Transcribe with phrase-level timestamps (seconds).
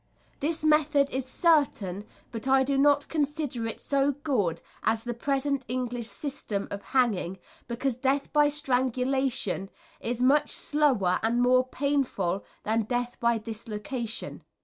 [0.39, 5.63] This method is certain, but I do not consider it so good as the present
[5.67, 9.69] English system of hanging, because death by strangulation
[9.99, 14.43] is much slower and more painful than death by dislocation.